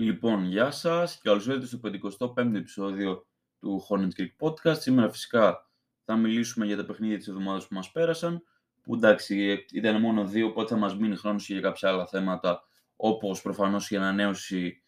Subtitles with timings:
[0.00, 3.26] Λοιπόν, γεια σας και καλώς ήρθατε στο 55ο επεισόδιο
[3.58, 4.78] του Hornet Creek Podcast.
[4.78, 5.70] Σήμερα φυσικά
[6.04, 8.42] θα μιλήσουμε για τα παιχνίδια της εβδομάδας που μας πέρασαν,
[8.82, 12.62] που εντάξει ήταν μόνο δύο, οπότε θα μας μείνει χρόνος και για κάποια άλλα θέματα,
[12.96, 14.82] όπως προφανώς η ανανέωση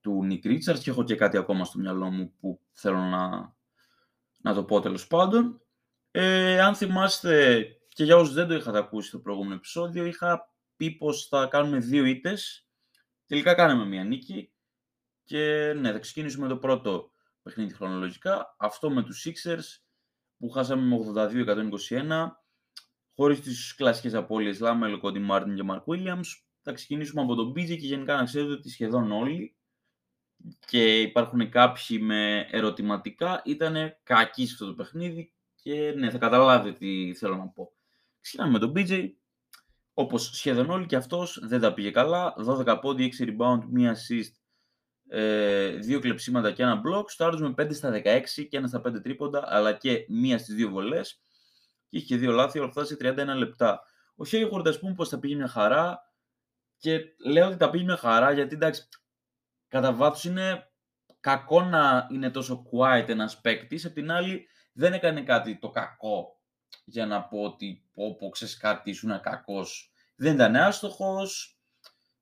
[0.00, 3.54] του Nick Richards και έχω και κάτι ακόμα στο μυαλό μου που θέλω να,
[4.42, 5.62] να το πω τέλος πάντων.
[6.10, 10.90] Ε, αν θυμάστε και για όσους δεν το είχατε ακούσει στο προηγούμενο επεισόδιο, είχα πει
[10.90, 12.68] πως θα κάνουμε δύο ήττες.
[13.26, 14.48] Τελικά κάναμε μία νίκη
[15.24, 17.10] και ναι, θα ξεκινήσουμε το πρώτο
[17.42, 18.56] παιχνίδι χρονολογικά.
[18.58, 19.82] Αυτό με τους Sixers
[20.38, 20.96] που χάσαμε με
[21.88, 22.28] 82-121
[23.14, 26.26] χωρίς τις κλασικές απώλειες Λάμελ, Κόντι Μάρτιν και Μαρκ Williams.
[26.62, 29.56] Θα ξεκινήσουμε από τον BJ και γενικά να ξέρετε ότι σχεδόν όλοι
[30.66, 36.78] και υπάρχουν κάποιοι με ερωτηματικά ήταν κακοί σε αυτό το παιχνίδι και ναι, θα καταλάβετε
[36.78, 37.72] τι θέλω να πω.
[38.20, 39.08] Ξεκινάμε με τον BJ,
[39.94, 44.32] όπως σχεδόν όλοι και αυτός δεν τα πήγε καλά, 12 πόντι, 6 rebound, 1 assist,
[45.08, 49.02] ε, δύο κλεψίματα και ένα block, στο με 5 στα 16 και ένα στα 5
[49.02, 51.22] τρίποντα, αλλά και μία στις δύο βολές
[51.88, 53.82] και είχε δύο λάθη, όλα αυτά σε 31 λεπτά.
[54.16, 56.12] Ο Χέιγορντ, ας πούμε, πως θα πήγε μια χαρά
[56.76, 58.88] και λέω ότι τα πήγε μια χαρά γιατί εντάξει,
[59.68, 60.70] κατά βάθος είναι
[61.20, 63.84] κακό να είναι τόσο quiet ένας παίκτης.
[63.84, 66.40] Απ' την άλλη, δεν έκανε κάτι το κακό
[66.84, 69.92] για να πω ότι πω, πω ξέρεις κάτι, ήσουν κακός.
[70.16, 71.58] Δεν ήταν άστοχος,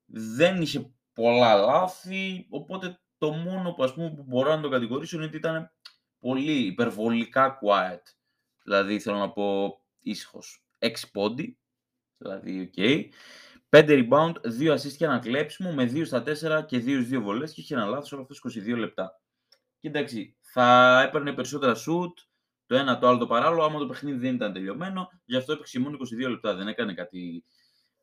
[0.07, 5.17] δεν είχε πολλά λάθη, οπότε το μόνο που, ας πούμε, που μπορώ να το κατηγορήσω
[5.17, 5.73] είναι ότι ήταν
[6.19, 8.03] πολύ υπερβολικά quiet.
[8.65, 10.65] Δηλαδή, θέλω να πω ήσυχος.
[10.79, 11.59] 6 πόντοι,
[12.17, 12.73] δηλαδή, OK.
[12.77, 13.05] Okay.
[13.77, 17.53] 5 rebound, 2 assist και ένα κλέψιμο με 2 στα 4 και 2 2 βολές
[17.53, 19.21] και είχε ένα λάθος όλο αυτό 22 λεπτά.
[19.79, 22.13] Και εντάξει, θα έπαιρνε περισσότερα shoot,
[22.67, 25.81] το ένα το άλλο το παράλληλο, άμα το παιχνίδι δεν ήταν τελειωμένο, γι' αυτό έπαιξε
[25.81, 27.45] μόνο 22 λεπτά, δεν έκανε κάτι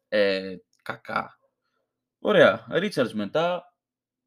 [0.07, 1.38] ε, κακά.
[2.19, 3.73] Ωραία, Ρίτσαρτς μετά,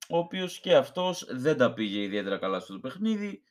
[0.08, 3.44] ο οποίος και αυτός δεν τα πήγε ιδιαίτερα καλά στο το παιχνίδι.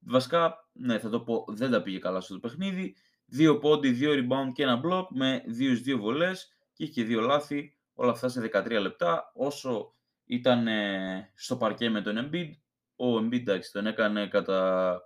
[0.00, 2.96] Βασικά, ναι, θα το πω, δεν τα πήγε καλά στο το παιχνίδι.
[3.26, 7.78] Δύο πόντι, δύο rebound και ένα block με δύο δύο βολές και είχε δύο λάθη,
[7.94, 9.30] όλα αυτά σε 13 λεπτά.
[9.34, 9.94] Όσο
[10.24, 10.66] ήταν
[11.34, 12.50] στο παρκέ με τον Embiid,
[12.96, 15.00] ο Embiid εντάξει, τον έκανε κατά,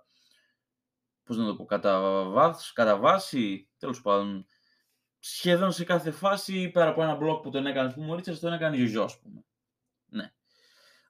[1.23, 4.45] πώς να το πω, κατά, βάθς, κατά βάση, τέλος πάντων,
[5.35, 8.53] σχεδόν σε κάθε φάση, πέρα από ένα μπλοκ που τον έκανε, πούμε, ο Ρίτσαρds, τον
[8.53, 9.45] έκανε Γιωζό, ας πούμε.
[10.05, 10.31] Ναι.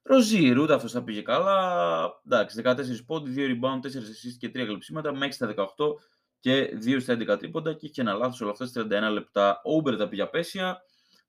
[0.04, 2.22] Ροζίρ, ούτε αυτός θα πήγε καλά.
[2.26, 5.66] Εντάξει, 14 πόντι, 2 rebound, 4 assists και 3 κλεψίματα, μέχρι στα 18
[6.40, 9.62] και 2 στα 11 τρίποντα και είχε ένα λάθος όλα αυτά στις 31 λεπτά.
[9.64, 10.82] Ο Ούμπερ τα πήγε απέσια,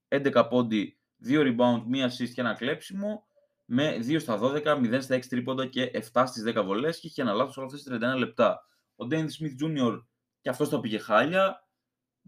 [0.07, 3.23] 11 πόντι, 2 rebound, 1 assist και ένα κλέψιμο,
[3.65, 7.21] με 2 στα 12, 0 στα 6 τρίποντα και 7 στις 10 βολές και είχε
[7.21, 8.61] ένα λάθος όλα αυτά στις 31 λεπτά.
[8.95, 10.03] Ο Ντένι Smith Jr.
[10.41, 11.68] και αυτός τα πήγε χάλια,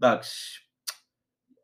[0.06, 0.68] εντάξει,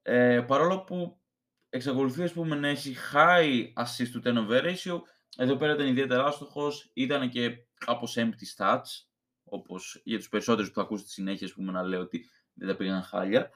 [0.03, 1.21] ε, παρόλο που
[1.69, 5.00] εξακολουθεί ας πούμε, να έχει high assist to turnover ratio,
[5.37, 9.06] εδώ πέρα ήταν ιδιαίτερα άστοχος, ήταν και κάπως empty stats,
[9.44, 12.69] όπως για τους περισσότερους που θα ακούσετε στη συνέχεια, ας πούμε, να λέω ότι δεν
[12.69, 13.50] τα πήγαν χάλια.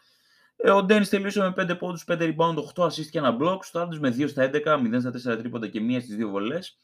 [0.57, 3.89] Ε, ο Ντένις τελείωσε με 5 πόντους, 5 rebound, 8 assist και ένα block, στο
[4.01, 6.77] με 2 στα 11, 0 στα 4 τρίποντα και 1 στις 2 βολές.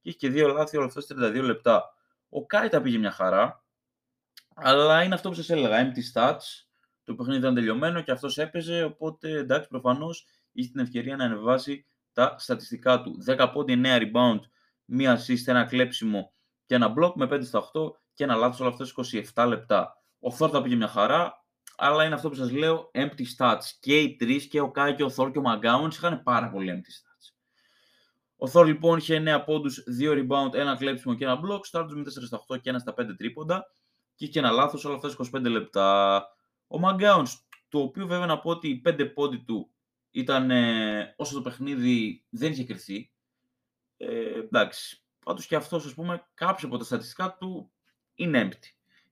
[0.00, 1.94] Και είχε και 2 λάθη όλα αυτά 32 λεπτά.
[2.28, 3.64] Ο Κάι τα πήγε μια χαρά,
[4.54, 6.69] αλλά είναι αυτό που σας έλεγα, empty stats,
[7.10, 11.86] το παιχνίδι ήταν τελειωμένο και αυτός έπαιζε, οπότε εντάξει προφανώς είχε την ευκαιρία να ανεβάσει
[12.12, 13.18] τα στατιστικά του.
[13.26, 14.40] 10 πόντι, 9 rebound,
[14.98, 16.32] 1 assist, ένα κλέψιμο
[16.66, 18.86] και ένα block με 5 στα 8 και ένα λάθος όλα αυτά
[19.34, 19.94] 27 λεπτά.
[20.18, 21.44] Ο Θόρ τα πήγε μια χαρά,
[21.76, 23.64] αλλά είναι αυτό που σας λέω, empty stats.
[23.80, 26.72] Και οι τρεις, και ο Κάι και ο Θόρ και ο Μαγκάουνς είχαν πάρα πολύ
[26.74, 27.34] empty stats.
[28.36, 32.02] Ο Θόρ λοιπόν είχε 9 πόντους, 2 rebound, ένα κλέψιμο και ένα block, στάρτους με
[32.02, 33.64] 4 στα 8 και ένα στα 5 τρίποντα
[34.14, 36.22] και είχε ένα λάθος όλα αυτά 25 λεπτά.
[36.72, 39.70] Ο Μαγκάουνς, το οποίο βέβαια να πω ότι οι 5 πόντι του
[40.10, 43.10] ήταν ε, όσο το παιχνίδι δεν είχε κρυθεί.
[43.96, 47.72] Ε, εντάξει, πάντως και αυτός ας πούμε κάποια από τα στατιστικά του
[48.14, 48.68] είναι empty.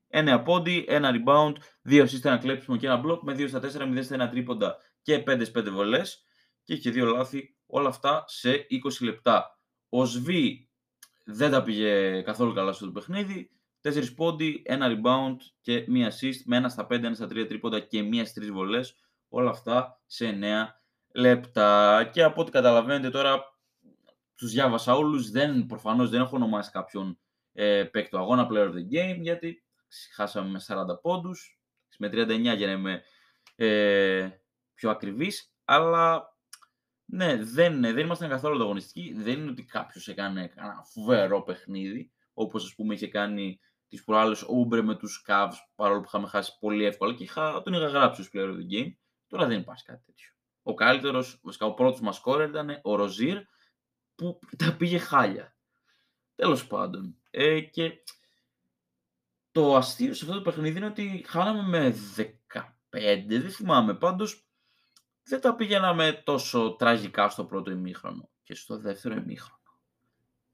[0.08, 1.52] Ένα πόντι, ένα rebound,
[1.82, 4.76] δύο assist, ένα κλέψιμο και ένα block με 2 στα 4, 0 στα 1 τρίποντα
[5.02, 6.24] και 5 5 βολές
[6.62, 8.66] και είχε δύο λάθη, όλα αυτά σε
[9.00, 9.60] 20 λεπτά.
[9.88, 10.68] Ο Σβή
[11.24, 13.50] δεν τα πήγε καθόλου καλά στο παιχνίδι,
[13.82, 17.80] 4 πόντι, ένα rebound και μία assist με ένα στα 5, ένα στα 3 τρίποντα
[17.80, 18.94] και μία στις 3 βολές,
[19.28, 20.80] όλα αυτά σε 9
[21.14, 22.04] λεπτά.
[22.12, 23.42] Και από ό,τι καταλαβαίνετε τώρα,
[24.34, 27.18] τους διάβασα όλους, δεν, προφανώς δεν έχω ονομάσει κάποιον
[27.52, 29.62] ε, παίκτη του αγώνα player of the game, γιατί
[30.14, 31.60] χάσαμε με 40 πόντους,
[31.98, 33.02] με 39 για να είμαι
[33.56, 34.28] ε,
[34.74, 36.36] πιο ακριβής, αλλά
[37.04, 39.14] ναι, δεν, δεν ήμασταν καθόλου ανταγωνιστικοί.
[39.16, 44.44] Δεν είναι ότι κάποιος έκανε ένα φοβερό παιχνίδι, όπως ας πούμε είχε κάνει τις προάλλες
[44.48, 48.20] Ούμπρε με τους Cavs, παρόλο που είχαμε χάσει πολύ εύκολα και είχα, τον είχα γράψει
[48.20, 48.92] ως player of the game.
[49.26, 50.32] Τώρα δεν υπάρχει κάτι τέτοιο.
[50.62, 53.38] Ο καλύτερος, βασικά ο πρώτος μας σκόρερ ήταν ο Ροζίρ,
[54.14, 55.56] που τα πήγε χάλια.
[56.34, 57.16] Τέλος πάντων.
[57.30, 58.02] Ε, και
[59.50, 61.94] το αστείο σε αυτό το παιχνίδι είναι ότι χάναμε με
[62.90, 63.94] 15, δεν θυμάμαι.
[63.94, 64.48] Πάντως
[65.22, 69.57] δεν τα πήγαιναμε τόσο τραγικά στο πρώτο ημίχρονο και στο δεύτερο ημίχρονο.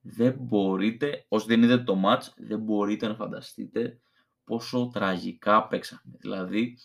[0.06, 4.00] Δεν μπορείτε, όσοι δεν είδατε το match, δεν μπορείτε να φανταστείτε
[4.44, 6.16] πόσο τραγικά παίξαμε.
[6.18, 6.78] Δηλαδή,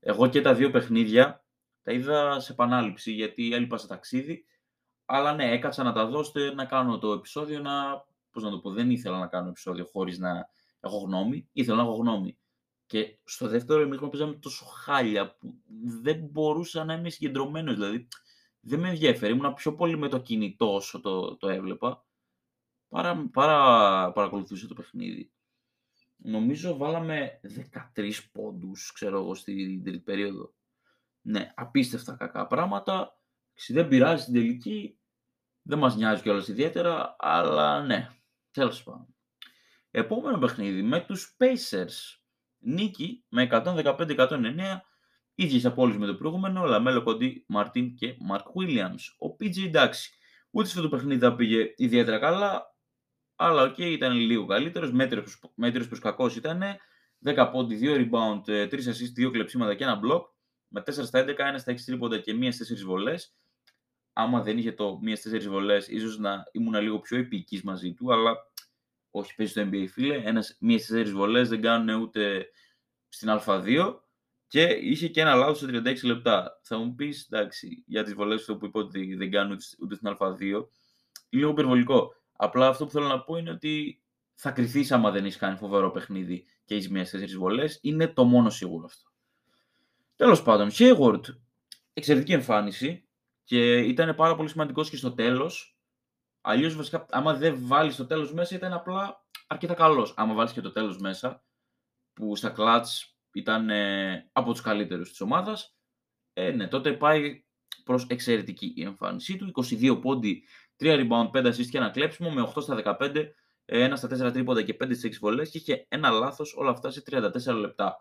[0.00, 1.44] εγώ και τα δύο παιχνίδια
[1.82, 4.44] τα είδα σε επανάληψη γιατί έλειπα σε ταξίδι.
[5.04, 8.70] Αλλά ναι, έκατσα να τα δώσετε, να κάνω το επεισόδιο, να, πώς να το πω,
[8.70, 10.48] δεν ήθελα να κάνω επεισόδιο χωρίς να
[10.80, 12.38] έχω γνώμη, ήθελα να έχω γνώμη.
[12.86, 15.54] Και στο δεύτερο ημίχρονο παίζαμε τόσο χάλια που
[16.02, 17.74] δεν μπορούσα να είμαι συγκεντρωμένος.
[17.74, 18.08] Δηλαδή,
[18.60, 19.32] δεν με ενδιαφέρει.
[19.32, 22.04] Ήμουν πιο πολύ με το κινητό όσο το, το έβλεπα.
[22.92, 25.32] Παρά, παρά παρακολουθούσα το παιχνίδι.
[26.16, 27.40] Νομίζω βάλαμε
[27.96, 30.54] 13 πόντους, ξέρω εγώ, στην τρίτη περίοδο.
[31.20, 33.20] Ναι, απίστευτα κακά πράγματα.
[33.68, 34.98] Δεν πειράζει στην τελική.
[35.62, 38.08] Δεν μας νοιάζει κιόλας ιδιαίτερα, αλλά ναι,
[38.50, 39.14] τέλος πάντων.
[39.90, 42.20] Επόμενο παιχνίδι με τους Pacers.
[42.58, 44.80] Νίκη με 115-109,
[45.34, 49.28] ίδιες απώλειες με το προηγούμενο, Λαμέλο, Κόντι Μάρτιν και Μαρκ Williams.
[49.28, 50.12] Ο PG εντάξει,
[50.50, 52.71] ούτε σε αυτό το παιχνίδι θα πήγε ιδιαίτερα καλά,
[53.42, 54.92] αλλά OK, okay, ήταν λίγο καλύτερος,
[55.54, 56.62] μέτριος προς κακός ήταν,
[57.24, 60.22] 10 πόντοι, 2 rebound, 3 assist, 2 κλεψίματα και ένα block,
[60.68, 63.36] με 4 στα 11, 1 στα 6 τρίποντα και 1 στις 4 βολές.
[64.12, 67.92] Άμα δεν είχε το 1 στις 4 βολές, ίσως να ήμουν λίγο πιο επιεικής μαζί
[67.92, 68.36] του, αλλά
[69.10, 72.46] όχι παίζει στο NBA φίλε, ένας, μίας στις τέσσερις βολές δεν κάνουν ούτε
[73.08, 73.94] στην Α2
[74.46, 76.60] και είχε και ένα λάθος σε 36 λεπτά.
[76.62, 80.68] Θα μου πεις, εντάξει, για τις βολές που είπα ότι δεν κάνουν ούτε στην Α2,
[81.28, 82.14] λίγο υπερβολικό.
[82.42, 84.02] Απλά αυτό που θέλω να πω είναι ότι
[84.34, 87.78] θα κρυθείς άμα δεν έχεις κάνει φοβερό παιχνίδι και έχεις μία τέσσερι βολές.
[87.82, 89.10] Είναι το μόνο σίγουρο αυτό.
[90.16, 91.20] Τέλος πάντων, Hayward,
[91.92, 93.08] εξαιρετική εμφάνιση
[93.44, 95.76] και ήταν πάρα πολύ σημαντικός και στο τέλος
[96.44, 100.14] Αλλιώς βασικά, άμα δεν βάλεις το τέλος μέσα, ήταν απλά αρκετά καλός.
[100.16, 101.44] Άμα βάλεις και το τέλος μέσα,
[102.12, 102.86] που στα κλατ
[103.32, 105.76] ήταν ε, από τους καλύτερους της ομάδας,
[106.32, 107.44] ε, ναι, τότε πάει
[107.84, 109.52] προς εξαιρετική η εμφάνισή του.
[109.70, 110.44] 22 πόντι,
[110.82, 113.30] 3 rebound, 5 assist και ένα κλέψιμο με 8 στα 15, 1
[113.64, 116.90] ε, στα 4 τρίποντα και 5 στις 6 βολές και είχε ένα λάθος όλα αυτά
[116.90, 117.96] σε 34 λεπτά.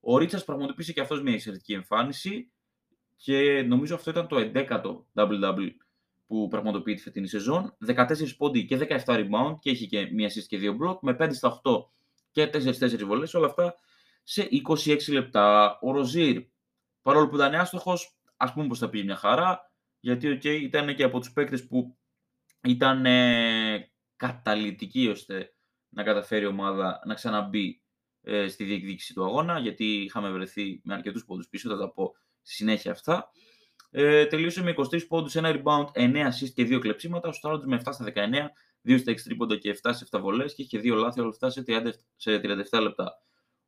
[0.00, 2.50] Ο Ρίτσα πραγματοποίησε και αυτός μια εξαιρετική εμφάνιση
[3.16, 5.68] και νομίζω αυτό ήταν το 11ο WW
[6.26, 7.76] που πραγματοποιεί τη φετινή σεζόν.
[7.86, 11.28] 14 πόντι και 17 rebound και έχει και μία assist και δύο block με 5
[11.32, 11.70] στα 8
[12.30, 13.34] και 4-4 βολές.
[13.34, 13.74] Όλα αυτά
[14.22, 14.48] σε
[14.84, 15.78] 26 λεπτά.
[15.80, 16.42] Ο Ροζίρ,
[17.02, 19.70] παρόλο που ήταν άστοχος, ας πούμε πως θα πήγε μια χαρά.
[20.00, 21.96] Γιατί okay, ήταν και από τους παίκτες που
[22.62, 25.54] ήταν ε, καταλητικοί ώστε
[25.88, 27.82] να καταφέρει η ομάδα να ξαναμπεί
[28.22, 29.58] ε, στη διεκδίκηση του αγώνα.
[29.58, 32.12] Γιατί είχαμε βρεθεί με αρκετούς πόντους πίσω, θα τα πω
[32.42, 33.30] στη συνέχεια αυτά.
[33.90, 37.28] Ε, τελείωσε με 23 πόντους, ένα rebound, 9 assist και 2 κλεψίματα.
[37.28, 38.50] Ο Στάροντ με 7 στα 19,
[38.82, 41.50] 2 στα 6 τρίποντα και 7 σε 7 βολές και είχε 2 λάθη όλα αυτά
[41.50, 43.12] σε, 30, σε 37 λεπτά.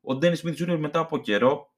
[0.00, 0.76] Ο Ντένις Σμιθ Jr.
[0.78, 1.74] μετά από καιρό,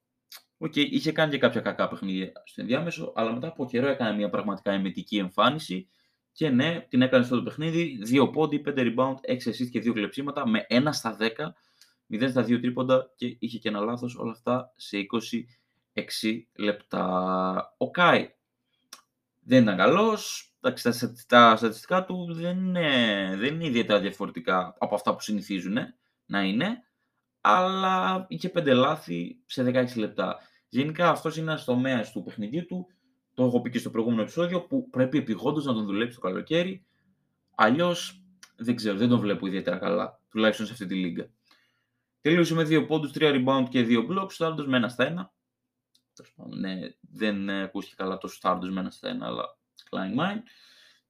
[0.59, 4.29] okay, είχε κάνει και κάποια κακά παιχνίδια στο ενδιάμεσο, αλλά μετά από καιρό έκανε μια
[4.31, 5.89] πραγματικά εμετική εμφάνιση.
[6.37, 7.99] Και ναι, την έκανε στο το παιχνίδι.
[8.12, 11.27] 2 πόντι, 5 rebound, 6 assist και 2 κλεψίματα με 1 στα 10,
[12.09, 15.06] 0 στα 2 τρίποντα και είχε και ένα λάθος όλα αυτά σε
[15.93, 17.75] 26 λεπτά.
[17.77, 18.35] Ο Κάι
[19.41, 20.50] δεν ήταν καλός.
[21.27, 25.76] Τα στατιστικά του δεν είναι, δεν είναι ιδιαίτερα διαφορετικά από αυτά που συνηθίζουν
[26.26, 26.83] να είναι,
[27.40, 30.38] αλλά είχε πέντε λάθη σε 16 λεπτά.
[30.69, 32.87] Γενικά αυτός είναι ένας τομέας του παιχνιδιού του.
[33.37, 36.87] Το έχω πει και στο προηγούμενο επεισόδιο που πρέπει επιγόντως να τον δουλέψει το καλοκαίρι.
[37.55, 38.23] Αλλιώς
[38.57, 41.31] δεν ξέρω, δεν τον βλέπω ιδιαίτερα καλά, τουλάχιστον σε αυτή τη λίγα.
[42.21, 45.33] Τελείωσε με 2 πόντους, 3 rebound και 2 blocks, Στάρντος με ένα στα ένα.
[46.59, 49.59] Ναι, δεν ακούστηκε καλά το Stardust με ένα στα ένα, αλλά
[49.90, 50.40] Klein Mine.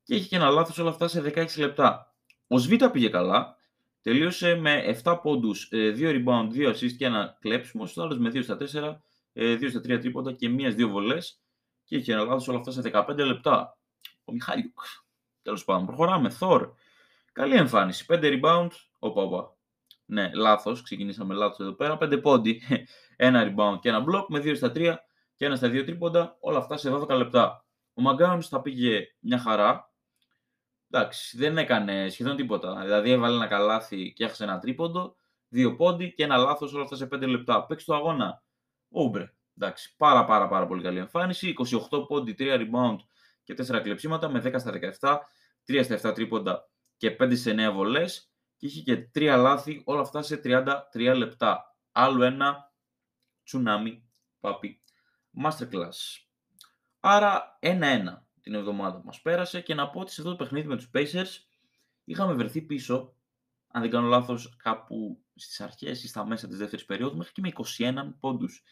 [0.02, 2.14] Και είχε και ένα λάθος όλα αυτά σε 16 λεπτά.
[2.46, 3.56] Ο Σβίτα πήγε καλά.
[4.02, 7.84] Τελείωσε με 7 πόντους, 2 rebound, 2 assist και ένα κλέψιμο.
[7.84, 9.02] Ο Stardust με 2 στα 4,
[9.32, 11.40] 2 στα 3 τρίποτα και μία 2 βολές.
[11.86, 13.78] Και είχε ένα λάθο όλα αυτά σε 15 λεπτά.
[14.24, 14.78] Ο Μιχάλιουκ.
[15.42, 16.30] Τέλος πάντων, προχωράμε.
[16.30, 16.72] Θόρ.
[17.32, 18.06] Καλή εμφάνιση.
[18.08, 18.70] 5 rebound.
[18.98, 19.56] Οπα, οπα.
[20.04, 20.82] Ναι, λάθος.
[20.82, 21.98] Ξεκινήσαμε λάθος εδώ πέρα.
[22.00, 22.62] 5 πόντι,
[23.16, 24.94] ένα rebound και ένα block με 2 στα 3
[25.36, 26.36] και ένα στα 2 τρίποντα.
[26.40, 27.64] Όλα αυτά σε 12 λεπτά.
[27.94, 29.92] Ο Μαγκάουνι θα πήγε μια χαρά.
[30.90, 32.80] Εντάξει, δεν έκανε σχεδόν τίποτα.
[32.80, 35.16] Δηλαδή έβαλε ένα καλάθι και έχασε ένα τρίποντο,
[35.48, 37.66] δύο πόντι και ένα λάθος όλα αυτά σε 5 λεπτά.
[37.66, 38.42] Παίξει το αγώνα.
[38.88, 39.32] Ούμπρε.
[39.58, 41.54] Εντάξει, πάρα πάρα πάρα πολύ καλή εμφάνιση.
[41.90, 42.96] 28 πόντι, 3 rebound
[43.42, 45.18] και 4 κλεψίματα με 10 στα 17,
[45.66, 50.00] 3 στα 7 τρίποντα και 5 σε 9 βολές και είχε και τρία λάθη, όλα
[50.00, 51.76] αυτά σε 33 λεπτά.
[51.92, 52.72] Άλλο ένα
[53.42, 54.08] Tsunami
[54.40, 54.82] Papi,
[55.42, 56.24] masterclass.
[57.00, 58.26] Άρα 1-1.
[58.40, 60.90] την εβδομάδα που μας πέρασε και να πω ότι σε αυτό το παιχνίδι με τους
[60.94, 61.44] Pacers
[62.04, 63.14] είχαμε βρεθεί πίσω,
[63.68, 67.40] αν δεν κάνω λάθος, κάπου στις αρχές ή στα μέσα της δεύτερης περίοδου, μέχρι και
[67.40, 68.62] με 21 πόντους.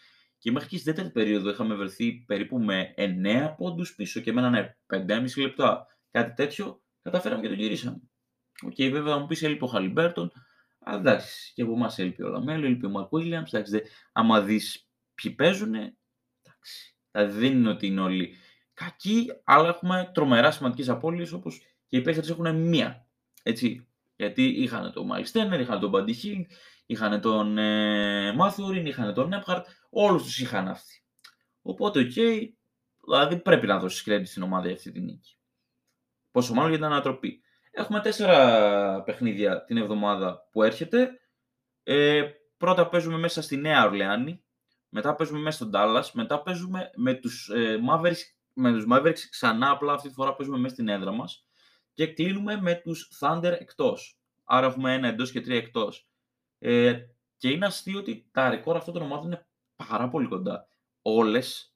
[0.44, 4.78] Και μέχρι και στη δεύτερη περίοδο είχαμε βρεθεί περίπου με 9 πόντους πίσω και μένανε
[4.94, 5.86] 5,5 λεπτά.
[6.10, 8.00] Κάτι τέτοιο καταφέραμε και το γυρίσαμε.
[8.62, 10.32] OK, okay, βέβαια θα μου πεις έλειπε ο Χαλιμπέρτον,
[10.78, 13.52] αλλά εντάξει, και από εμάς έλειπε ο Λαμέλο, έλειπε ο Μαρκ Βίλιαμς.
[13.52, 13.82] Εντάξει,
[14.12, 16.96] άμα δεις ποιοι παίζουν, εντάξει.
[17.10, 18.36] Δηλαδή δεν είναι ότι είναι όλοι
[18.74, 23.06] κακοί, αλλά έχουμε τρομερά σημαντικές απώλειες όπως και οι Pacers έχουν μία.
[23.42, 23.88] Έτσι.
[24.16, 25.26] Γιατί είχαν τον Μάιλς,
[25.60, 26.46] είχαν τον Μπάντι Χιλντ,
[26.94, 31.02] είχαν τον ε, Μάθουριν, είχαν τον Νέμπχαρντ, όλους τους είχαν αυτοί.
[31.62, 32.48] Οπότε, OK, okay,
[33.04, 35.36] δηλαδή πρέπει να δώσεις credit στην ομάδα για αυτή την νίκη.
[36.30, 37.40] Πόσο μάλλον για την ανατροπή.
[37.70, 41.10] Έχουμε τέσσερα παιχνίδια την εβδομάδα που έρχεται.
[41.82, 42.22] Ε,
[42.56, 44.44] πρώτα παίζουμε μέσα στη Νέα Ορλεάνη,
[44.88, 48.22] μετά παίζουμε μέσα στον Dallas, μετά παίζουμε με τους, ε, Mavericks,
[48.52, 51.46] με τους Mavericks ξανά, απλά αυτή τη φορά παίζουμε μέσα στην έδρα μας
[51.94, 54.18] και κλείνουμε με τους Thunder εκτός.
[54.44, 56.08] Άρα έχουμε ένα εντός και τρία εκτός.
[56.66, 57.06] Ε,
[57.36, 60.68] και είναι αστείο ότι τα ρεκόρ αυτών των ομάδων είναι πάρα πολύ κοντά.
[61.02, 61.74] Όλες,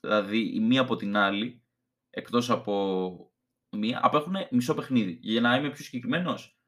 [0.00, 1.62] δηλαδή η μία από την άλλη,
[2.10, 3.32] εκτός από
[3.70, 5.18] μία, απέχουν μισό παιχνίδι.
[5.22, 6.58] Για να είμαι πιο συγκεκριμένος,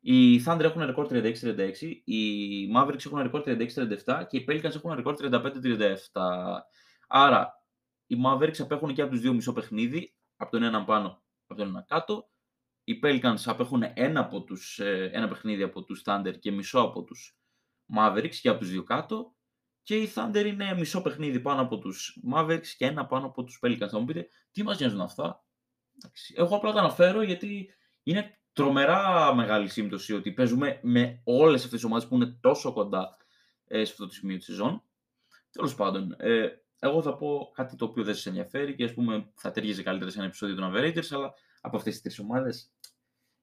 [0.00, 5.14] οι Thunder έχουν ρεκόρ 36-36, οι Mavericks έχουν ρεκόρ 36-37 και οι Pelicans έχουν ρεκόρ
[5.18, 5.96] 35-37.
[7.08, 7.62] Άρα,
[8.06, 11.68] οι Mavericks απέχουν και από τους δύο μισό παιχνίδι, από τον έναν πάνω, από τον
[11.68, 12.30] ένα κάτω.
[12.88, 17.04] Οι Pelicans απέχουν ένα, από τους, ε, ένα παιχνίδι από τους Thunder και μισό από
[17.04, 17.38] τους
[17.96, 19.34] Mavericks και από τους δύο κάτω.
[19.82, 23.58] Και οι Thunder είναι μισό παιχνίδι πάνω από τους Mavericks και ένα πάνω από τους
[23.62, 23.88] Pelicans.
[23.90, 25.44] Θα μου πείτε, τι μας νοιάζουν αυτά;
[26.34, 31.84] Εγώ απλά το αναφέρω γιατί είναι τρομερά μεγάλη σύμπτωση ότι παίζουμε με όλες αυτές τις
[31.84, 33.16] ομάδες που είναι τόσο κοντά
[33.64, 34.82] ε, σε αυτό το σημείο της σεζόν.
[35.50, 39.30] Τέλος πάντων, ε, εγώ θα πω κάτι το οποίο δεν σας ενδιαφέρει και ας πούμε
[39.34, 42.72] θα ταιριάζει καλύτερα σε ένα επεισόδιο των Averagers, αλλά από αυτές τις τρεις ομάδες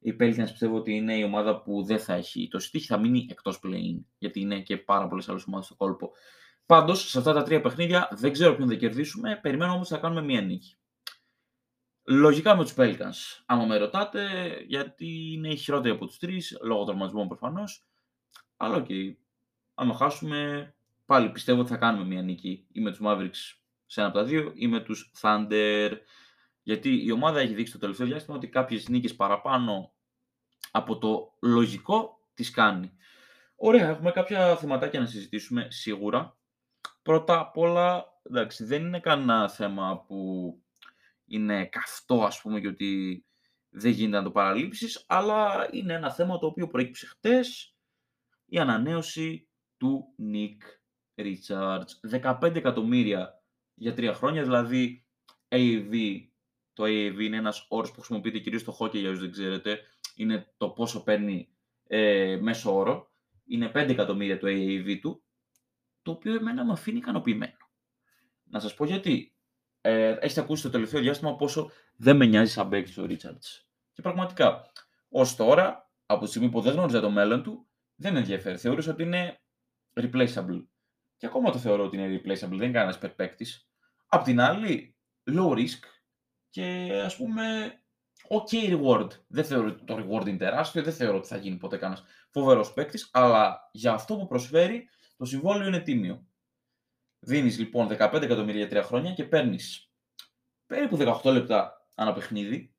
[0.06, 3.28] οι Pelicans πιστεύω ότι είναι η ομάδα που δεν θα έχει το στίχη, θα μείνει
[3.30, 6.12] εκτός play γιατί είναι και πάρα πολλές άλλες ομάδες στο κόλπο.
[6.66, 10.22] Πάντως, σε αυτά τα τρία παιχνίδια δεν ξέρω ποιον θα κερδίσουμε, περιμένω όμως θα κάνουμε
[10.22, 10.78] μία νίκη.
[12.04, 14.28] Λογικά με τους Pelicans, άμα με ρωτάτε,
[14.68, 17.88] γιατί είναι οι χειρότεροι από τους τρεις, λόγω τραυματισμών προφανώς.
[18.58, 19.16] Αλλά OK, okay.
[19.74, 20.74] άμα χάσουμε,
[21.06, 24.24] πάλι πιστεύω ότι θα κάνουμε μια νίκη ή με τους Mavericks σε ένα από τα
[24.24, 25.92] δύο ή με τους Thunder.
[26.62, 29.95] Γιατί η ομάδα έχει δείξει το τελευταίο διάστημα ότι κάποιες νίκες παραπάνω
[30.76, 32.92] από το λογικό τις κάνει.
[33.56, 36.38] Ωραία, έχουμε κάποια θεματάκια να συζητήσουμε σίγουρα.
[37.02, 40.50] Πρώτα απ' όλα, εντάξει, δεν είναι κανένα θέμα που
[41.26, 43.26] είναι καυτό ας πούμε και ότι
[43.70, 47.76] δεν γίνεται να το παραλείψεις, αλλά είναι ένα θέμα το οποίο προέκυψε χτες,
[48.46, 50.58] η ανανέωση του Nick
[51.16, 52.20] Richards.
[52.22, 55.06] 15 εκατομμύρια για τρία χρόνια, δηλαδή
[55.50, 55.96] AAV,
[56.74, 59.80] το AAV είναι ένας όρος που χρησιμοποιείται κυρίως στο hockey για όσους δεν ξέρετε,
[60.16, 61.50] είναι το πόσο παίρνει
[61.88, 63.12] ε, μέσο όρο,
[63.46, 65.24] είναι 5 εκατομμύρια το AAV του,
[66.02, 67.58] το οποίο εμένα με αφήνει ικανοποιημένο.
[68.44, 69.36] Να σας πω γιατί
[69.82, 73.70] ε, έχετε ακούσει το τελευταίο διάστημα πόσο δεν με νοιάζει σαν παίκτης ο Ρίτσαρτς.
[73.94, 74.72] Και πραγματικά,
[75.10, 78.58] ως τώρα, από τη στιγμή που δεν γνώριζα το μέλλον του, δεν με ενδιαφέρει.
[78.58, 79.42] Θεωρούσα ότι είναι
[79.94, 80.66] replaceable.
[81.18, 83.70] Και ακόμα το θεωρώ ότι είναι replaceable, δεν είναι κανένας παίκτης.
[84.08, 84.96] Απ' την άλλη,
[85.26, 85.84] low risk
[86.50, 87.44] και ας πούμε
[88.30, 89.10] ok reward.
[89.28, 92.74] Δεν θεωρώ ότι το reward είναι τεράστιο, δεν θεωρώ ότι θα γίνει ποτέ κανένας φοβερός
[92.74, 96.26] παίκτης, αλλά για αυτό που προσφέρει το συμβόλαιο είναι τίμιο.
[97.20, 99.92] Δίνεις λοιπόν 15 εκατομμύρια για τρία χρόνια και παίρνεις
[100.66, 102.76] περίπου 18 λεπτά ανά παιχνίδι.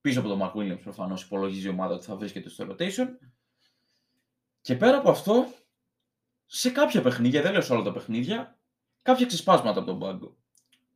[0.00, 3.06] Πίσω από τον Mark Williams προφανώς υπολογίζει η ομάδα ότι θα βρίσκεται στο rotation.
[4.60, 5.46] Και πέρα από αυτό,
[6.46, 8.58] σε κάποια παιχνίδια, δεν λέω σε όλα τα παιχνίδια,
[9.02, 10.36] κάποια ξεσπάσματα από τον πάγκο.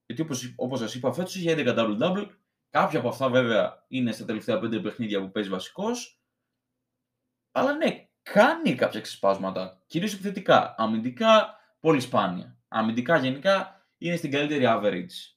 [0.07, 2.29] Γιατί όπως, όπως σας είπα φέτος είχε 11 double-double,
[2.75, 6.23] κάποια από αυτά βέβαια είναι στα τελευταία 5 παιχνίδια που παίζει βασικός,
[7.53, 14.65] αλλά ναι, κάνει κάποια ξεσπάσματα, κυρίως επιθετικά, αμυντικά πολύ σπάνια αμυντικά γενικά είναι στην καλύτερη
[14.67, 15.37] average.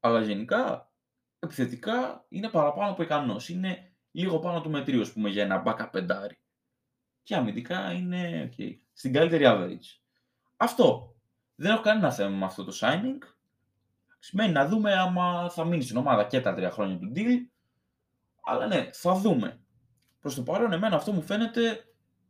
[0.00, 0.92] Αλλά γενικά,
[1.38, 3.48] επιθετικά είναι παραπάνω από ικανός.
[3.48, 6.38] Είναι λίγο πάνω του μετρίου, ας πούμε, για ένα backup πεντάρι.
[7.22, 10.02] Και αμυντικά είναι okay, στην καλύτερη average.
[10.56, 11.16] Αυτό.
[11.54, 13.18] Δεν έχω κανένα θέμα με αυτό το signing.
[14.24, 17.38] Σημαίνει να δούμε άμα θα μείνει στην ομάδα και τα τρία χρόνια του deal.
[18.44, 19.60] Αλλά ναι, θα δούμε.
[20.20, 21.84] Προς το παρόν, εμένα αυτό μου φαίνεται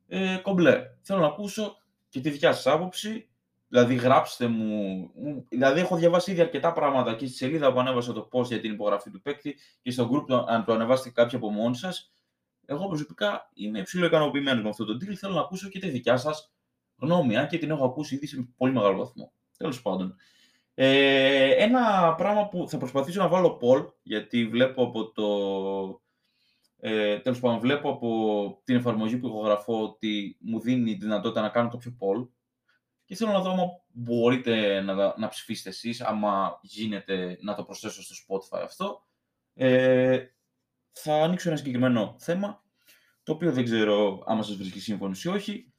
[0.09, 0.83] ε, κομπλέ.
[1.03, 1.77] Θέλω να ακούσω
[2.09, 3.29] και τη δικιά σας άποψη
[3.69, 5.11] Δηλαδή, γράψτε μου.
[5.49, 8.73] Δηλαδή, έχω διαβάσει ήδη αρκετά πράγματα και στη σελίδα που ανέβασα το post για την
[8.73, 12.13] υπογραφή του παίκτη και στο group, αν το ανεβάσετε κάποιοι από μόνοι σας.
[12.67, 15.15] Εγώ προσωπικά είμαι υψηλό ικανοποιημένος με αυτό το deal.
[15.15, 16.53] Θέλω να ακούσω και τη δικιά σας
[16.97, 19.33] γνώμη, αν και την έχω ακούσει ήδη σε πολύ μεγάλο βαθμό.
[19.57, 20.17] Τέλος πάντων.
[20.75, 26.03] Ε, ένα πράγμα που θα προσπαθήσω να βάλω poll, γιατί βλέπω από το...
[26.77, 31.49] Ε, τέλος πάντων, βλέπω από την εφαρμογή που ηχογραφώ ότι μου δίνει τη δυνατότητα να
[31.49, 32.29] κάνω κάποιο poll
[33.05, 33.59] και θέλω να δω αν
[33.93, 39.07] μπορείτε να, να ψηφίσετε εσείς, άμα γίνεται να το προσθέσω στο Spotify αυτό.
[39.55, 40.25] Ε,
[40.93, 42.63] θα ανοίξω ένα συγκεκριμένο θέμα,
[43.23, 45.74] το οποίο δεν ξέρω άμα σας βρίσκει σύμφωνος ή όχι.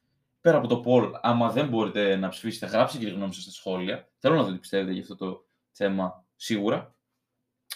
[0.45, 3.51] Πέρα από το poll, άμα δεν μπορείτε να ψηφίσετε, γράψτε και τη γνώμη σας στα
[3.51, 4.09] σχόλια.
[4.17, 6.95] Θέλω να δω τι πιστεύετε για αυτό το θέμα σίγουρα.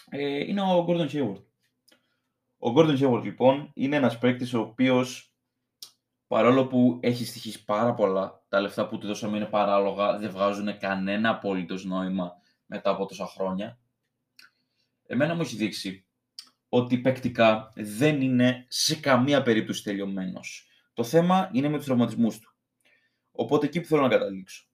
[0.09, 1.43] Ε, είναι ο Gordon Hayward.
[2.57, 5.35] Ο Gordon Hayward, λοιπόν, είναι ένας παίκτης ο οποίος
[6.27, 10.77] παρόλο που έχει στοιχήσει πάρα πολλά, τα λεφτά που του δώσαμε είναι παράλογα, δεν βγάζουν
[10.77, 12.31] κανένα απόλυτο νόημα
[12.65, 13.79] μετά από τόσα χρόνια.
[15.05, 16.07] Εμένα μου έχει δείξει
[16.69, 20.67] ότι παικτικά δεν είναι σε καμία περίπτωση τελειωμένος.
[20.93, 22.48] Το θέμα είναι με τους τραυματισμούς του.
[23.39, 24.67] Οπότε εκεί που θέλω να καταλήξω.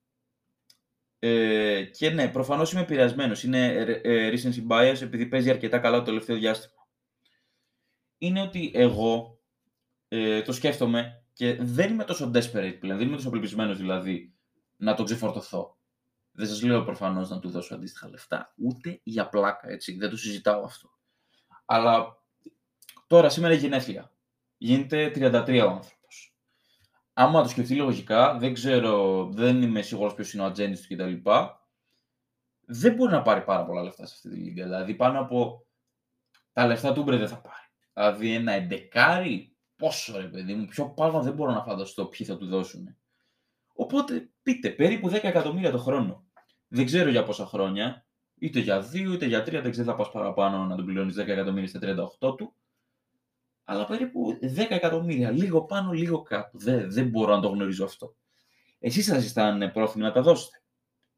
[1.20, 3.36] Ε, και ναι, προφανώς είμαι επηρεασμένο.
[3.44, 3.66] Είναι
[4.04, 6.88] ε, recency bias επειδή παίζει αρκετά καλά το τελευταίο διάστημα.
[8.18, 9.40] Είναι ότι εγώ
[10.08, 14.34] ε, το σκέφτομαι και δεν είμαι τόσο desperate πλέον, δεν είμαι τόσο απελπισμένος δηλαδή
[14.76, 15.78] να τον ξεφορτωθώ.
[16.32, 19.98] Δεν σας λέω προφανώς να του δώσω αντίστοιχα λεφτά, ούτε για πλάκα, έτσι.
[19.98, 20.90] Δεν το συζητάω αυτό.
[21.66, 22.24] Αλλά
[23.08, 24.12] τώρα σήμερα η γενέθλια.
[24.58, 25.95] Γίνεται 33 ο άνθρωπος.
[27.18, 31.14] Άμα το σκεφτεί λογικά, δεν ξέρω, δεν είμαι σίγουρος ποιος είναι ο ατζέντης του κτλ.
[32.66, 34.64] Δεν μπορεί να πάρει πάρα πολλά λεφτά σε αυτή τη λίγα.
[34.64, 35.66] Δηλαδή πάνω από
[36.54, 37.68] τα λεφτά του Μπρε δεν θα πάρει.
[37.94, 42.38] Δηλαδή ένα εντεκάρι πόσο ρε παιδί μου, πιο πάνω δεν μπορώ να φανταστώ ποιοι θα
[42.38, 42.98] του δώσουν.
[43.74, 46.26] Οπότε πείτε, περίπου 10 εκατομμύρια το χρόνο.
[46.68, 48.06] Δεν ξέρω για πόσα χρόνια,
[48.40, 51.28] είτε για 2 είτε για 3, δεν ξέρω θα πας παραπάνω να τον πληρώνεις 10
[51.28, 52.56] εκατομμύρια στα 38 του.
[53.68, 56.58] Αλλά περίπου 10 εκατομμύρια, λίγο πάνω, λίγο κάτω.
[56.58, 58.16] Δεν, δεν μπορώ να το γνωρίζω αυτό.
[58.80, 60.62] Εσείς θα είστε πρόθυμοι να τα δώσετε.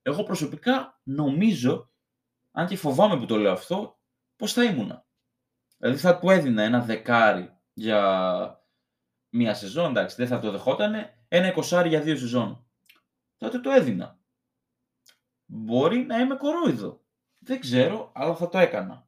[0.01, 1.91] Εγώ προσωπικά νομίζω,
[2.51, 3.99] αν και φοβάμαι που το λέω αυτό,
[4.35, 5.05] πώς θα ήμουνα.
[5.77, 8.61] Δηλαδή θα του έδινα ένα δεκάρι για
[9.29, 12.65] μία σεζόν, εντάξει, δεν θα το δεχότανε, ένα εικοσάρι για δύο σεζόν.
[13.37, 14.19] Τότε το έδινα.
[15.45, 17.01] Μπορεί να είμαι κορόιδο.
[17.37, 19.07] Δεν ξέρω, αλλά θα το έκανα.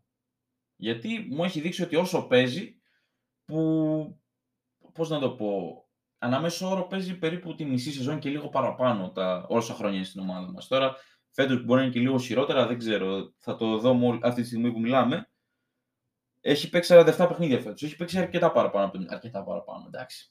[0.76, 2.79] Γιατί μου έχει δείξει ότι όσο παίζει,
[3.50, 4.22] που,
[4.94, 5.84] πώς να το πω,
[6.18, 10.22] ανάμεσο όρο παίζει περίπου τη μισή σεζόν και λίγο παραπάνω τα όσα χρόνια είναι στην
[10.22, 10.68] ομάδα μας.
[10.68, 10.96] Τώρα,
[11.32, 14.72] φέτος μπορεί να είναι και λίγο χειρότερα, δεν ξέρω, θα το δω αυτή τη στιγμή
[14.72, 15.30] που μιλάμε,
[16.42, 17.84] έχει παίξει 47 παιχνίδια φέτος.
[17.84, 20.28] Έχει παίξει αρκετά παραπάνω από το Αρκετά παραπάνω, εντάξει.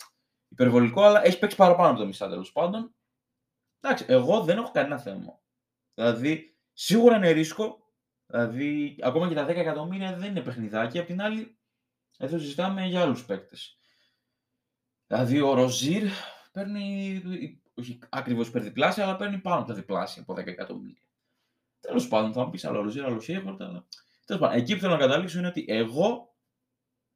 [0.48, 2.94] Υπερβολικό, αλλά έχει παίξει παραπάνω από το μισά τέλος πάντων.
[3.80, 5.40] Εντάξει, εγώ δεν έχω κανένα θέμα.
[5.94, 7.78] Δηλαδή, σίγουρα είναι ρίσκο.
[8.26, 10.98] Δηλαδή, ακόμα και τα 10 εκατομμύρια δεν είναι παιχνιδάκι.
[10.98, 11.57] Απ' την άλλη,
[12.20, 13.78] εδώ συζητάμε για άλλους παίκτες.
[15.06, 16.08] Δηλαδή, ο Ροζίρ
[16.52, 17.22] παίρνει.
[17.74, 21.02] Όχι ακριβώς υπερδιπλάσια, αλλά παίρνει πάνω από τα διπλάσια από 10 εκατομμύρια.
[21.80, 23.86] Τέλος πάντων, θα μου πεις άλλο Ροζίρ, άλλος Χέιχορτ, αλλά
[24.26, 26.34] Τέλος πάντων, εκεί που θέλω να καταλήξω είναι ότι εγώ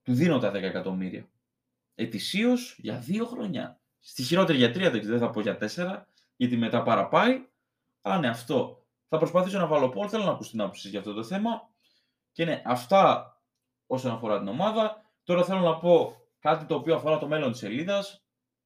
[0.03, 1.29] του δίνω τα 10 εκατομμύρια.
[1.95, 3.81] Ετησίως για δύο χρόνια.
[4.01, 7.49] Στη χειρότερη για τρία, δεν θα πω για τέσσερα, γιατί μετά παραπάει.
[8.01, 8.87] Αλλά ναι, αυτό.
[9.09, 11.71] Θα προσπαθήσω να βάλω πόλ, θέλω να ακούσω την άποψη για αυτό το θέμα.
[12.33, 13.32] Και ναι, αυτά
[13.93, 14.97] όσον αφορά την ομάδα.
[15.25, 18.05] Τώρα θέλω να πω κάτι το οποίο αφορά το μέλλον της σελίδα,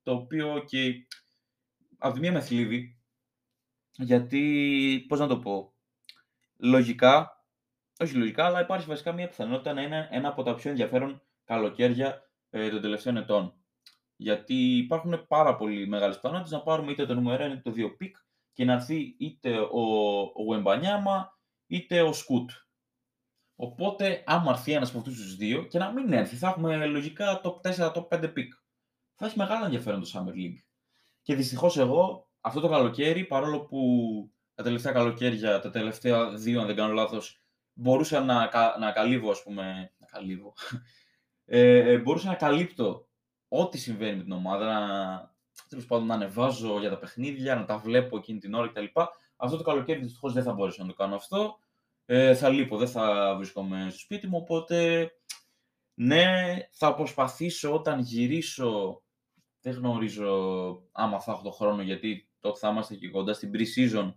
[0.03, 1.07] το οποίο και
[1.99, 3.01] από τη μία με θλίβει,
[3.97, 5.75] γιατί, πώς να το πω,
[6.57, 7.37] λογικά
[7.99, 12.23] όχι λογικά, αλλά υπάρχει βασικά μια πιθανότητα να είναι ένα από τα πιο ενδιαφέρον καλοκαίρια
[12.51, 13.55] ε, των τελευταίων ετών.
[14.17, 17.97] Γιατί υπάρχουν πάρα πολύ μεγάλες πιθανότητες να πάρουμε είτε το νούμερο 1 είτε το 2
[17.96, 18.16] pick
[18.53, 19.81] και να έρθει είτε ο,
[20.21, 22.51] ο Γουεμπανιάμα είτε ο Σκούτ.
[23.57, 27.40] Οπότε, άμα έρθει ένας από αυτούς τους δύο και να μην έρθει, θα έχουμε λογικά
[27.45, 28.53] top 4, top 5 pick.
[29.14, 30.59] Θα έχει μεγάλο ενδιαφέρον το Summer League.
[31.23, 33.81] Και δυστυχώς εγώ αυτό το καλοκαίρι, παρόλο που
[34.55, 37.42] τα τελευταία καλοκαίρια, τα τελευταία δύο, αν δεν κάνω λάθος,
[37.73, 40.53] μπορούσα να, να καλύβω, ας πούμε, να καλύβω,
[41.45, 43.09] ε, ε, μπορούσα να καλύπτω
[43.49, 45.35] ό,τι συμβαίνει με την ομάδα, να,
[45.69, 48.85] τέλος πάντων, να ανεβάζω για τα παιχνίδια, να τα βλέπω εκείνη την ώρα κτλ.
[49.37, 51.59] Αυτό το καλοκαίρι δυστυχώς δεν θα μπορούσα να το κάνω αυτό.
[52.09, 55.11] Ε, θα λείπω, δεν θα βρίσκομαι στο σπίτι μου, οπότε
[55.95, 59.03] ναι, θα προσπαθήσω όταν γυρίσω,
[59.61, 60.33] δεν γνωρίζω
[60.92, 64.14] άμα θα έχω το χρόνο, γιατί τότε θα είμαστε και κοντά στην pre-season,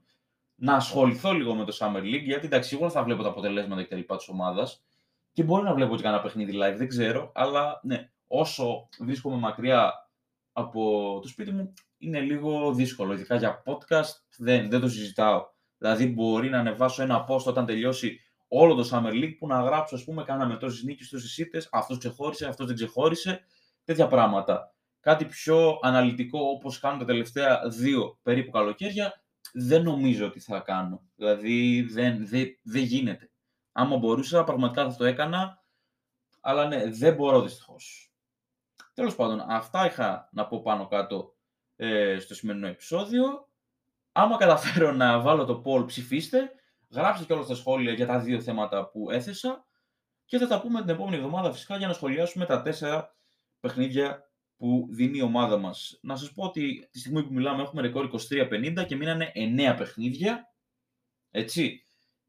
[0.55, 3.89] να ασχοληθώ λίγο με το Summer League, γιατί εντάξει, σίγουρα θα βλέπω τα αποτελέσματα και
[3.89, 4.83] τα λοιπά της ομάδας
[5.31, 9.93] και μπορεί να βλέπω και κανένα παιχνίδι live, δεν ξέρω, αλλά ναι, όσο βρίσκομαι μακριά
[10.51, 13.13] από το σπίτι μου, είναι λίγο δύσκολο.
[13.13, 15.47] Ειδικά για podcast δεν, δεν το συζητάω.
[15.79, 19.95] Δηλαδή, μπορεί να ανεβάσω ένα post όταν τελειώσει όλο το Summer League που να γράψω,
[19.95, 23.41] ας πούμε, κάναμε τόσες νίκες, τόσες ήττες, αυτός ξεχώρισε, αυτός δεν ξεχώρισε,
[23.83, 24.73] τέτοια πράγματα.
[24.99, 31.01] Κάτι πιο αναλυτικό όπως κάνω τα τελευταία δύο περίπου καλοκαίρια, δεν νομίζω ότι θα κάνω.
[31.15, 33.31] Δηλαδή δεν, δεν, δεν γίνεται.
[33.71, 35.63] Άμα μπορούσα, πραγματικά θα το έκανα,
[36.41, 38.13] αλλά ναι, δεν μπορώ δυστυχώς.
[38.93, 41.35] Τέλος πάντων, αυτά είχα να πω πάνω κάτω
[41.75, 43.48] ε, στο σημερινό επεισόδιο.
[44.11, 46.51] Άμα καταφέρω να βάλω το poll, ψηφίστε.
[46.89, 49.65] Γράψτε και όλα στα σχόλια για τα δύο θέματα που έθεσα.
[50.25, 53.15] Και θα τα πούμε την επόμενη εβδομάδα φυσικά για να σχολιάσουμε τα τέσσερα
[53.59, 55.99] παιχνίδια που δίνει η ομάδα μας.
[56.01, 60.53] Να σας πω ότι τη στιγμή που μιλάμε έχουμε ρεκόρ 23-50 και μείνανε 9 παιχνίδια.
[61.31, 61.83] Έτσι.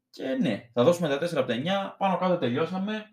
[0.09, 1.97] Και ναι, θα δώσουμε τα 4 από τα 9.
[1.97, 3.05] Πάνω κάτω τελειώσαμε.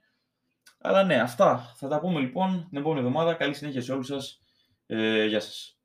[0.80, 1.74] Αλλά ναι, αυτά.
[1.76, 3.34] Θα τα πούμε λοιπόν την επόμενη εβδομάδα.
[3.34, 4.40] Καλή συνέχεια σε όλους σας.
[4.86, 5.77] Ε, γεια σας.